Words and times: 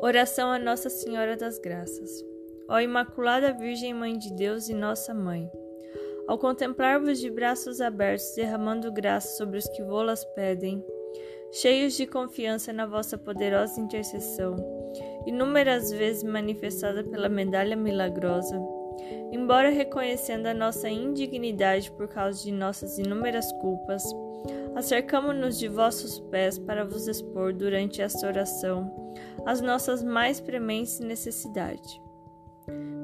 Oração 0.00 0.50
a 0.50 0.58
Nossa 0.58 0.88
Senhora 0.88 1.36
das 1.36 1.58
Graças. 1.58 2.24
Ó 2.68 2.80
Imaculada 2.80 3.52
Virgem 3.52 3.94
Mãe 3.94 4.18
de 4.18 4.32
Deus 4.34 4.68
e 4.68 4.74
Nossa 4.74 5.14
Mãe, 5.14 5.50
ao 6.26 6.38
contemplar-vos 6.38 7.20
de 7.20 7.30
braços 7.30 7.80
abertos, 7.80 8.34
derramando 8.34 8.92
graça 8.92 9.36
sobre 9.36 9.58
os 9.58 9.68
que 9.68 9.82
vô-las 9.82 10.24
pedem, 10.34 10.84
cheios 11.52 11.94
de 11.94 12.06
confiança 12.06 12.72
na 12.72 12.86
vossa 12.86 13.16
poderosa 13.16 13.80
intercessão, 13.80 14.56
inúmeras 15.26 15.90
vezes 15.90 16.22
manifestada 16.24 17.04
pela 17.04 17.28
medalha 17.28 17.76
milagrosa, 17.76 18.60
embora 19.32 19.70
reconhecendo 19.70 20.46
a 20.46 20.54
nossa 20.54 20.88
indignidade 20.88 21.90
por 21.92 22.08
causa 22.08 22.42
de 22.42 22.52
nossas 22.52 22.98
inúmeras 22.98 23.50
culpas, 23.54 24.04
acercamo-nos 24.74 25.58
de 25.58 25.68
vossos 25.68 26.20
pés 26.30 26.58
para 26.58 26.84
vos 26.84 27.08
expor 27.08 27.52
durante 27.52 28.02
esta 28.02 28.26
oração 28.26 29.14
as 29.46 29.60
nossas 29.60 30.02
mais 30.02 30.40
prementes 30.40 30.98
necessidades. 31.00 32.00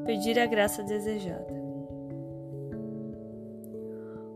Pedir 0.05 0.39
a 0.39 0.47
graça 0.47 0.83
desejada. 0.83 1.63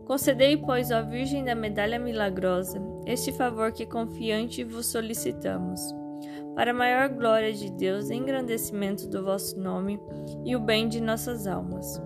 Concedei, 0.05 0.55
pois, 0.55 0.89
ó 0.89 1.03
Virgem 1.03 1.43
da 1.43 1.53
Medalha 1.53 1.99
Milagrosa, 1.99 2.81
este 3.05 3.33
favor 3.33 3.73
que 3.73 3.85
confiante 3.85 4.63
vos 4.63 4.85
solicitamos, 4.85 5.81
para 6.55 6.71
a 6.71 6.73
maior 6.73 7.09
glória 7.09 7.53
de 7.53 7.71
Deus 7.71 8.09
engrandecimento 8.09 9.07
do 9.07 9.23
vosso 9.23 9.59
nome 9.59 9.99
e 10.43 10.55
o 10.55 10.59
bem 10.59 10.87
de 10.87 10.99
nossas 10.99 11.45
almas. 11.45 12.01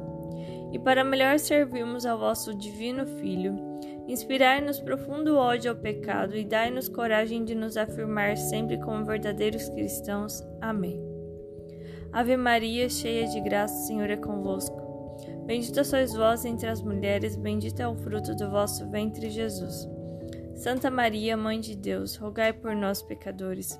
E 0.71 0.79
para 0.79 1.03
melhor 1.03 1.39
servirmos 1.39 2.05
ao 2.05 2.17
vosso 2.17 2.53
divino 2.53 3.05
Filho, 3.05 3.55
inspirai-nos 4.07 4.79
profundo 4.79 5.37
ódio 5.37 5.71
ao 5.71 5.77
pecado 5.77 6.35
e 6.35 6.45
dai-nos 6.45 6.87
coragem 6.87 7.43
de 7.43 7.55
nos 7.55 7.77
afirmar 7.77 8.37
sempre 8.37 8.77
como 8.79 9.05
verdadeiros 9.05 9.69
cristãos. 9.69 10.41
Amém. 10.59 11.01
Ave 12.11 12.35
Maria, 12.35 12.89
cheia 12.89 13.27
de 13.27 13.39
graça, 13.39 13.73
o 13.73 13.87
Senhor 13.87 14.09
é 14.09 14.17
convosco. 14.17 14.81
Bendita 15.45 15.83
sois 15.83 16.13
vós 16.13 16.45
entre 16.45 16.67
as 16.67 16.81
mulheres, 16.81 17.35
bendito 17.35 17.79
é 17.79 17.87
o 17.87 17.95
fruto 17.95 18.35
do 18.35 18.49
vosso 18.49 18.89
ventre, 18.89 19.29
Jesus. 19.29 19.87
Santa 20.55 20.91
Maria, 20.91 21.35
Mãe 21.35 21.59
de 21.59 21.75
Deus, 21.75 22.15
rogai 22.15 22.53
por 22.53 22.75
nós, 22.75 23.01
pecadores, 23.01 23.79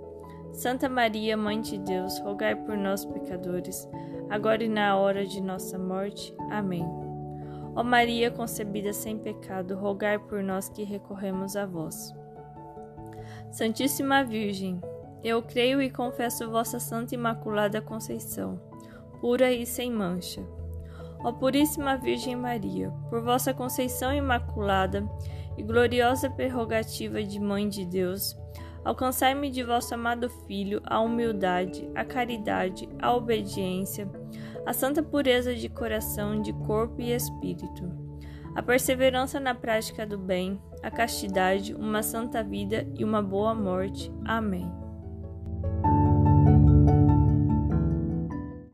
Santa 0.61 0.87
Maria, 0.87 1.35
Mãe 1.35 1.59
de 1.59 1.75
Deus, 1.79 2.19
rogai 2.19 2.55
por 2.55 2.77
nós, 2.77 3.03
pecadores, 3.03 3.89
agora 4.29 4.63
e 4.63 4.69
na 4.69 4.95
hora 4.95 5.25
de 5.25 5.41
nossa 5.41 5.75
morte. 5.75 6.35
Amém. 6.51 6.85
Ó 7.75 7.83
Maria 7.83 8.29
concebida 8.29 8.93
sem 8.93 9.17
pecado, 9.17 9.75
rogai 9.75 10.19
por 10.19 10.43
nós 10.43 10.69
que 10.69 10.83
recorremos 10.83 11.55
a 11.55 11.65
vós. 11.65 12.13
Santíssima 13.49 14.23
Virgem, 14.23 14.79
eu 15.23 15.41
creio 15.41 15.81
e 15.81 15.89
confesso 15.89 16.51
vossa 16.51 16.79
Santa 16.79 17.15
Imaculada 17.15 17.81
Conceição, 17.81 18.61
pura 19.19 19.51
e 19.51 19.65
sem 19.65 19.91
mancha 19.91 20.45
Ó 21.23 21.31
Puríssima 21.31 21.97
Virgem 21.97 22.35
Maria, 22.35 22.91
por 23.09 23.23
vossa 23.23 23.51
conceição 23.51 24.13
imaculada 24.13 25.07
e 25.57 25.63
gloriosa 25.63 26.29
prerrogativa 26.29 27.23
de 27.23 27.39
Mãe 27.39 27.67
de 27.67 27.83
Deus, 27.83 28.35
alcançai-me 28.83 29.49
de 29.49 29.63
vosso 29.63 29.93
amado 29.93 30.29
Filho 30.47 30.81
a 30.85 30.99
humildade, 30.99 31.89
a 31.95 32.03
caridade, 32.03 32.87
a 32.99 33.13
obediência, 33.15 34.09
a 34.65 34.73
santa 34.73 35.01
pureza 35.01 35.55
de 35.55 35.69
coração, 35.69 36.41
de 36.41 36.53
corpo 36.53 37.01
e 37.01 37.11
espírito, 37.11 37.91
a 38.55 38.61
perseverança 38.61 39.39
na 39.39 39.55
prática 39.55 40.05
do 40.05 40.17
bem, 40.17 40.61
a 40.83 40.91
castidade, 40.91 41.73
uma 41.73 42.03
santa 42.03 42.43
vida 42.43 42.87
e 42.97 43.03
uma 43.03 43.21
boa 43.21 43.53
morte. 43.53 44.11
Amém. 44.25 44.90